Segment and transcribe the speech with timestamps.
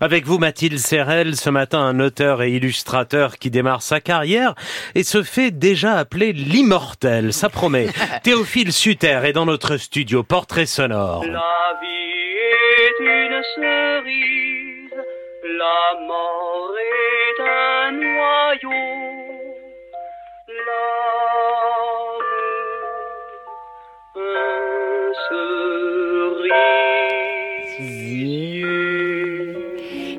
[0.00, 4.54] Avec vous, Mathilde Serrel, ce matin, un auteur et illustrateur qui démarre sa carrière
[4.94, 7.32] et se fait déjà appeler l'immortel.
[7.32, 7.88] Ça promet.
[8.22, 11.24] Théophile Suter est dans notre studio, portrait sonore.
[11.24, 15.02] La vie est une cerise,
[15.44, 19.16] la mort est un noyau.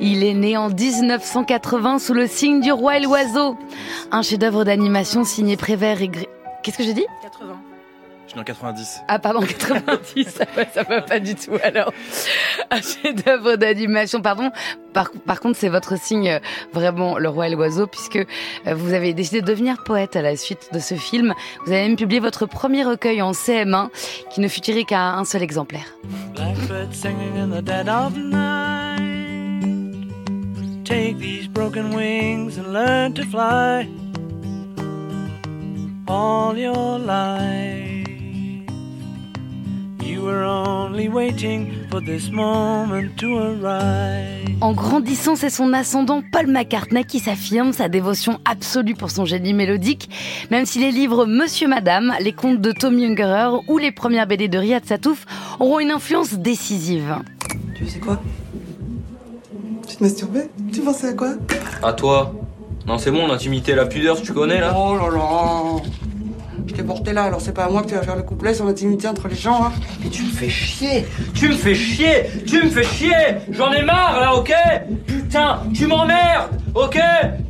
[0.00, 3.56] Il est né en 1980 sous le signe du roi et l'oiseau.
[4.10, 6.20] Un chef-d'œuvre d'animation signé Prévert et Gr...
[6.62, 7.06] Qu'est-ce que j'ai dit?
[7.22, 7.56] 80.
[8.26, 9.00] Je suis en 90.
[9.06, 11.92] Ah pardon, 90, ça va, ça va pas du tout alors.
[12.70, 14.50] Un chef-d'œuvre d'animation, pardon.
[14.94, 16.38] Par, par contre, c'est votre signe euh,
[16.72, 20.36] vraiment le roi et l'oiseau puisque euh, vous avez décidé de devenir poète à la
[20.36, 21.34] suite de ce film.
[21.66, 23.88] Vous avez même publié votre premier recueil en CM1
[24.30, 25.94] qui ne fut tiré qu'à un seul exemplaire.
[30.84, 33.88] Take these broken wings and learn to fly
[36.06, 38.06] all your life.
[40.02, 44.44] You were only waiting for this moment to arrive.
[44.60, 49.54] En grandissant, c'est son ascendant Paul McCartney qui s'affirme, sa dévotion absolue pour son génie
[49.54, 50.10] mélodique,
[50.50, 54.48] même si les livres Monsieur Madame, les contes de Tommy Ungerer ou les premières BD
[54.48, 55.24] de Riyad Satouf
[55.60, 57.16] auront une influence décisive.
[57.74, 58.20] Tu sais quoi?
[59.88, 61.30] Tu te masturbais Tu pensais à quoi
[61.82, 62.32] À toi.
[62.86, 65.82] Non, c'est bon, l'intimité, la pudeur, tu connais là Oh là là.
[66.66, 68.54] Je t'ai porté là, alors c'est pas à moi que tu vas faire le couplet
[68.54, 69.72] sur l'intimité entre les gens, hein.
[70.02, 71.06] Mais tu me fais chier.
[71.34, 72.24] Tu me fais chier.
[72.46, 73.12] Tu me fais chier.
[73.50, 74.52] J'en ai marre là, ok
[75.06, 76.98] Putain, tu m'emmerdes Ok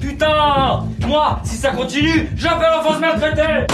[0.00, 0.84] Putain.
[1.06, 3.66] Moi, si ça continue, j'appelle l'enfance maltraitée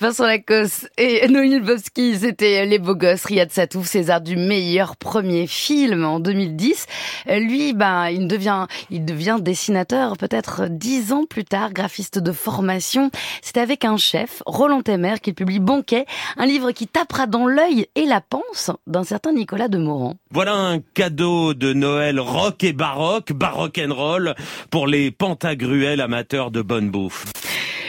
[0.00, 5.46] Vincent Lacoste et Noémie Lvovsky, c'était Les Beaux Gosses, Riyad Satouf, César du meilleur premier
[5.46, 6.86] film en 2010.
[7.26, 13.10] Lui, ben, il devient, il devient dessinateur peut-être dix ans plus tard, graphiste de formation.
[13.42, 16.06] C'est avec un chef, Roland Temer, qu'il publie Banquet,
[16.38, 20.16] un livre qui tapera dans l'œil et la panse d'un certain Nicolas de Moran.
[20.30, 24.34] Voilà un cadeau de Noël rock et baroque, baroque and roll,
[24.70, 27.26] pour les pentagruels amateurs de bonne bouffe.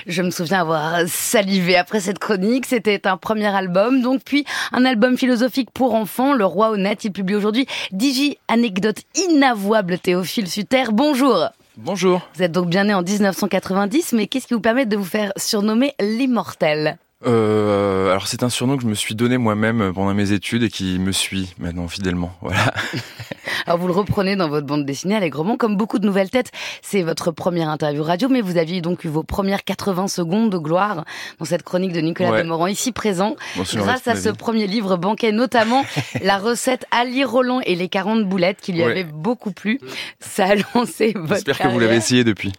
[0.07, 2.65] Je me souviens avoir salivé après cette chronique.
[2.65, 7.03] C'était un premier album, donc puis un album philosophique pour enfants, Le Roi Honnête.
[7.03, 10.85] Il publie aujourd'hui Digi Anecdote inavouable Théophile Suter.
[10.91, 11.49] Bonjour.
[11.77, 12.21] Bonjour.
[12.35, 15.31] Vous êtes donc bien né en 1990, mais qu'est-ce qui vous permet de vous faire
[15.37, 16.97] surnommer l'immortel?
[17.25, 20.69] Euh, alors c'est un surnom que je me suis donné moi-même pendant mes études et
[20.69, 22.35] qui me suit maintenant fidèlement.
[22.41, 22.73] Voilà.
[23.65, 26.51] Alors vous le reprenez dans votre bande dessinée allègrement, comme beaucoup de nouvelles têtes.
[26.81, 30.57] C'est votre première interview radio, mais vous aviez donc eu vos premières 80 secondes de
[30.57, 31.05] gloire
[31.39, 32.43] dans cette chronique de Nicolas Ouais.
[32.43, 35.83] Demorand, ici présent, Bon, c'est le grâce à ce premier livre banquet, notamment
[36.21, 38.91] la recette Ali Roland et les 40 boulettes qui lui Ouais.
[38.91, 39.79] avait beaucoup plu.
[40.19, 42.51] Ça a lancé votre J'espère que vous l'avez essayé depuis.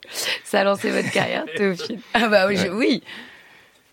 [0.44, 1.98] Ça a lancé votre carrière, Théophile.
[2.14, 3.02] Ah bah oui, je- oui.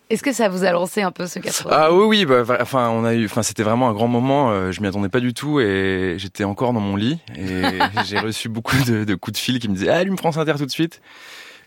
[0.10, 2.90] Est-ce que ça vous a lancé un peu ce 80 Ah oui oui bah, enfin
[2.90, 5.36] on a eu enfin c'était vraiment un grand moment euh, je m'y attendais pas du
[5.36, 7.62] tout et j'étais encore dans mon lit et
[8.06, 10.56] j'ai reçu beaucoup de, de coups de fil qui me disaient ah allume France Inter
[10.58, 11.00] tout de suite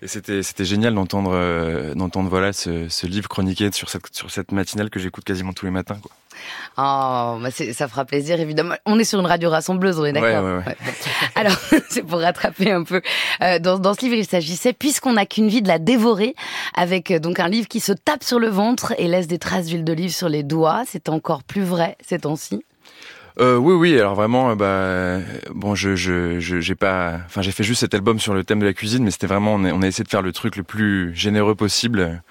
[0.02, 4.30] et c'était c'était génial d'entendre euh, d'entendre voilà ce, ce livre chroniqué sur cette sur
[4.30, 6.10] cette matinale que j'écoute quasiment tous les matins quoi.
[6.78, 8.74] Oh, bah ça fera plaisir, évidemment.
[8.86, 10.44] On est sur une radio rassembleuse, on est d'accord.
[10.44, 10.66] Ouais, ouais, ouais.
[10.66, 10.92] Ouais, bon.
[11.34, 11.56] Alors,
[11.90, 13.02] c'est pour rattraper un peu.
[13.42, 16.34] Euh, dans, dans ce livre, il s'agissait, puisqu'on n'a qu'une vie, de la dévorer,
[16.74, 19.66] avec euh, donc un livre qui se tape sur le ventre et laisse des traces
[19.66, 20.82] d'huile d'olive sur les doigts.
[20.86, 22.64] C'est encore plus vrai ces temps-ci.
[23.40, 23.98] Euh, oui, oui.
[23.98, 28.18] Alors vraiment, euh, bah, bon, je, je, j'ai pas, enfin, j'ai fait juste cet album
[28.18, 30.32] sur le thème de la cuisine, mais c'était vraiment, on a essayé de faire le
[30.32, 32.22] truc le plus généreux possible.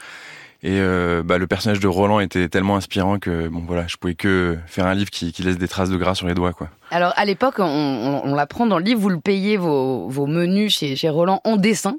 [0.63, 4.13] Et euh, bah, le personnage de Roland était tellement inspirant que, bon, voilà, je pouvais
[4.13, 6.69] que faire un livre qui, qui laisse des traces de gras sur les doigts, quoi.
[6.93, 10.27] Alors, à l'époque, on, on, on l'apprend dans le livre, vous le payez vos, vos
[10.27, 11.95] menus chez, chez Roland en dessin.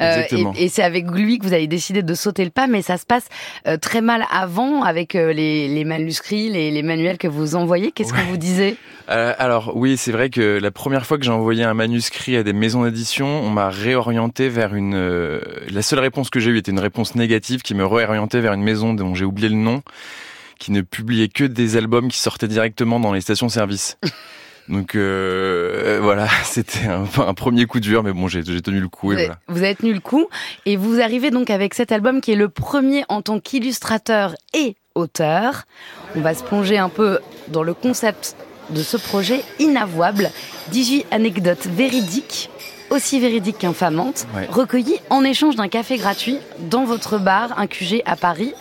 [0.00, 2.80] Euh, et et c'est avec lui que vous avez décidé de sauter le pas, mais
[2.80, 3.26] ça se passe
[3.66, 7.90] euh, très mal avant avec euh, les, les manuscrits, les, les manuels que vous envoyez.
[7.90, 8.76] Qu'est-ce que vous disiez?
[9.10, 12.44] Euh, alors oui, c'est vrai que la première fois que j'ai envoyé un manuscrit à
[12.44, 14.94] des maisons d'édition, on m'a réorienté vers une.
[15.68, 18.62] la seule réponse que j'ai eue était une réponse négative qui me réorientait vers une
[18.62, 19.82] maison dont j'ai oublié le nom,
[20.58, 23.98] qui ne publiait que des albums qui sortaient directement dans les stations-service.
[24.68, 28.88] Donc euh, euh, voilà, c'était un, un premier coup dur, mais bon, j'ai tenu le
[28.88, 29.40] coup vous et avez, voilà.
[29.48, 30.28] vous avez tenu le coup
[30.64, 34.76] et vous arrivez donc avec cet album qui est le premier en tant qu'illustrateur et
[34.94, 35.64] auteur.
[36.14, 38.36] On va se plonger un peu dans le concept
[38.70, 40.30] de ce projet inavouable.
[40.70, 42.50] 18 anecdotes véridiques,
[42.90, 44.46] aussi véridiques qu'infamantes, Ouais.
[44.50, 48.52] recueillies en échange d'un café gratuit dans votre bar, un QG à Paris.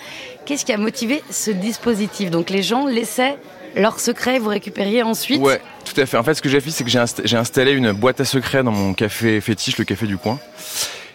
[0.46, 2.32] Qu'est-ce qui a motivé ce dispositif?
[2.32, 3.38] Donc les gens laissaient
[3.76, 5.42] leurs secrets, vous récupériez ensuite?
[5.42, 6.18] Ouais, tout à fait.
[6.18, 8.26] En fait, ce que j'ai fait, c'est que j'ai insta- j'ai installé une boîte à
[8.26, 10.40] secrets dans mon café fétiche, le café du coin.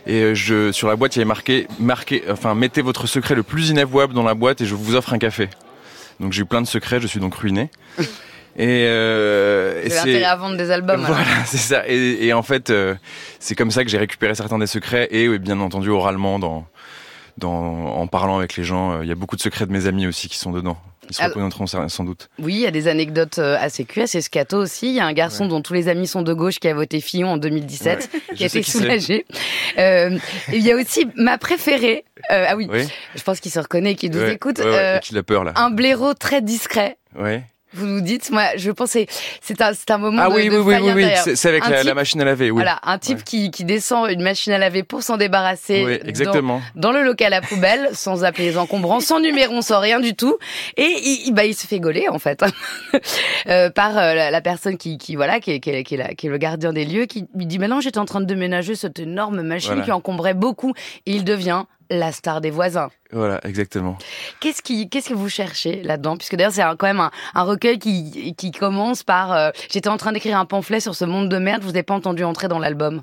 [0.07, 3.35] Et euh, je, sur la boîte, il y avait marqué, marqué, enfin, mettez votre secret
[3.35, 5.49] le plus inavouable dans la boîte et je vous offre un café.
[6.21, 7.71] Donc j'ai eu plein de secrets, je suis donc ruiné.
[8.57, 11.05] Et, euh, et intérêt à vendre des albums.
[11.07, 11.83] Voilà, c'est ça.
[11.89, 12.95] Et, et en fait, euh,
[13.41, 16.65] c'est comme ça que j'ai récupéré certains des secrets et oui, bien entendu oralement dans,
[17.39, 18.93] dans, en parlant avec les gens.
[18.93, 20.77] euh, Il y a beaucoup de secrets de mes amis aussi qui sont dedans.
[21.11, 22.31] Ils se reconnaîtront sans doute.
[22.39, 24.87] Oui, il y a des anecdotes euh, assez cues, assez scato aussi.
[24.89, 27.03] Il y a un garçon dont tous les amis sont de gauche qui a voté
[27.03, 28.21] Fillon en 2017, Ouais.
[28.37, 28.79] qui a été qui c'est.
[28.79, 29.27] soulagé.
[29.77, 30.17] Euh,
[30.51, 32.05] et il y a aussi ma préférée.
[32.31, 32.89] euh, ah oui, Oui.
[33.17, 34.61] je pense qu'il se reconnaît, qu'il nous Ouais, écoute.
[34.61, 35.53] euh, et qu'il a peur là.
[35.57, 36.97] un blaireau très discret.
[37.19, 37.43] Ouais.
[37.75, 39.07] Vous nous dites, moi, je pensais,
[39.41, 41.35] c'est un, c'est un moment Ah de, oui, de oui, oui, oui, oui.
[41.37, 42.57] C'est avec la, machine à laver, oui.
[42.63, 43.23] Voilà, un type Ouais.
[43.25, 46.61] qui, qui descend une machine à laver pour s'en débarrasser Oui, exactement.
[46.77, 50.37] dans, le local à poubelle, sans appeler les encombrants, sans numéro, sans rien du tout.
[50.77, 50.87] Et
[51.27, 52.45] il, bah, il se fait gauler, en fait,
[53.49, 56.15] euh, par euh, la, la personne qui, qui voilà, qui est, qui, qui, est la-
[56.15, 58.27] qui est le gardien des lieux, qui lui dit, mais non, j'étais en train de
[58.27, 59.85] déménager cette énorme machine Voilà.
[59.85, 60.73] qui encombrait beaucoup.
[61.07, 61.65] Et il devient
[61.99, 62.91] la star des voisins.
[63.13, 63.97] Voilà, exactement.
[64.41, 66.17] Qu'est-ce qui, qu'est-ce que vous cherchez là-dedans?
[66.17, 69.89] Puisque d'ailleurs, c'est un- quand même un, un recueil qui, qui commence par euh, J'étais
[69.89, 72.25] en train d'écrire un pamphlet sur ce monde de merde, je vous ai pas entendu
[72.25, 73.03] entrer dans l'album.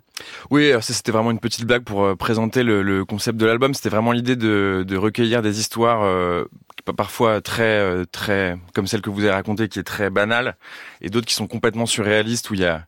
[0.50, 3.46] Oui, alors ça c'était vraiment une petite blague pour euh, présenter le, le concept de
[3.46, 3.74] l'album.
[3.74, 6.46] C'était vraiment l'idée de, de recueillir des histoires euh,
[6.86, 10.56] pa- parfois très très comme celle que vous avez racontée qui est très banale
[11.02, 12.86] et d'autres qui sont complètement surréalistes où il y a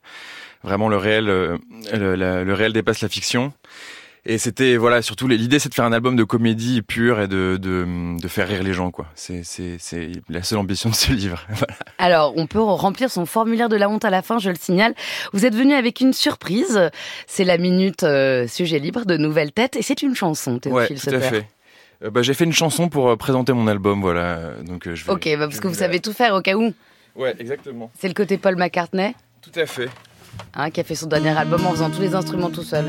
[0.64, 3.54] vraiment le réel le réel dépasse la fiction.
[4.26, 7.58] Et c'était voilà surtout l'idée c'est de faire un album de comédie pure et de
[7.62, 9.06] de, de faire rire les gens quoi.
[9.16, 11.46] C'est c'est c'est la seule ambition de ce livre.
[11.50, 11.76] Voilà.
[11.98, 14.94] Alors, on peut remplir son formulaire de la honte à la fin, je le signale.
[15.34, 16.90] Vous êtes venu avec une surprise.
[17.28, 21.02] C'est la minute euh, sujet libre de Nouvelle Tête et c'est une chanson, Ouais, Théophile
[21.02, 21.46] tout à fait.
[22.04, 24.52] Euh, bah, j'ai fait une chanson pour euh, présenter mon album, voilà.
[24.66, 25.12] Donc je vais.
[25.12, 26.74] Ok, bah, parce je que vous savez tout faire au cas où.
[27.18, 27.92] Ouais, exactement.
[28.00, 29.90] C'est le côté Paul McCartney, Tout à fait.
[30.56, 32.86] hein, qui a fait son dernier album en faisant tous les instruments tout seul.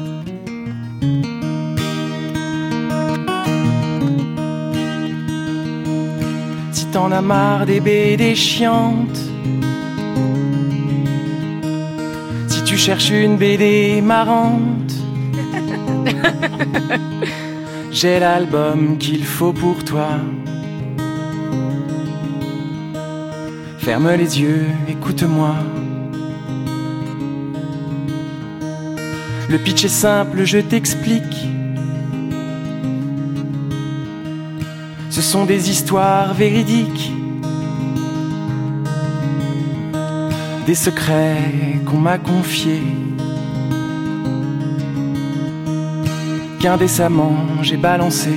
[6.94, 9.18] T'en as marre des BD chiantes,
[12.46, 14.94] si tu cherches une BD marrante,
[17.90, 20.10] j'ai l'album qu'il faut pour toi.
[23.78, 25.56] Ferme les yeux, écoute-moi.
[29.50, 31.53] Le pitch est simple, je t'explique.
[35.24, 37.12] Sont des histoires véridiques,
[40.66, 42.82] des secrets qu'on m'a confiés,
[46.60, 48.30] qu'indécemment j'ai balancé.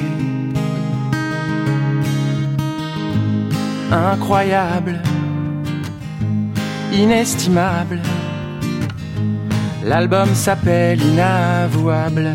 [3.91, 5.01] Incroyable,
[6.93, 7.99] inestimable,
[9.83, 12.29] l'album s'appelle Inavouable.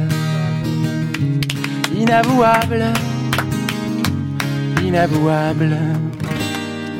[1.98, 2.92] Inavouable
[4.92, 5.74] inavouable.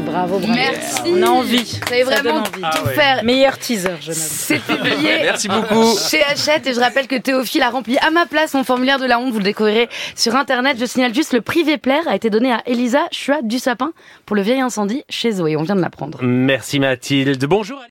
[0.07, 0.53] Bravo, bravo.
[0.55, 1.03] Merci.
[1.07, 1.79] On a envie.
[1.91, 2.51] Vous donne vraiment envie.
[2.53, 2.95] tout Ah ouais.
[2.95, 3.23] faire.
[3.25, 4.17] Meilleur teaser, je note.
[4.17, 5.95] C'est publié Merci beaucoup.
[5.99, 9.05] chez Hachette et je rappelle que Théophile a rempli à ma place mon formulaire de
[9.05, 9.33] la honte.
[9.33, 10.79] Vous le découvrirez sur internet.
[10.81, 13.93] Je signale juste le privé plaire a été donné à Elisa Chua du Sapin
[14.25, 15.57] pour le vieil incendie chez Zoé.
[15.57, 16.19] On vient de l'apprendre.
[16.23, 17.45] Merci Mathilde.
[17.45, 17.81] Bonjour.